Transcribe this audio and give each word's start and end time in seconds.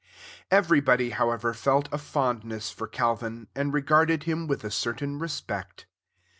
Everybody, 0.49 1.11
however, 1.11 1.53
felt 1.53 1.87
a 1.91 1.99
fondness 1.99 2.71
for 2.71 2.87
Calvin, 2.87 3.47
and 3.53 3.71
regarded 3.71 4.23
him 4.23 4.47
with 4.47 4.63
a 4.63 4.71
certain 4.71 5.19
respect. 5.19 5.85